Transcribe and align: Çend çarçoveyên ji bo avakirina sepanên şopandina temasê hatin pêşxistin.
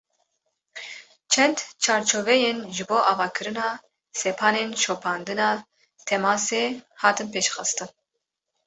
Çend 1.31 1.57
çarçoveyên 1.83 2.59
ji 2.75 2.83
bo 2.89 2.97
avakirina 3.11 3.67
sepanên 4.19 4.69
şopandina 4.83 5.49
temasê 6.07 6.63
hatin 7.01 7.27
pêşxistin. 7.33 7.89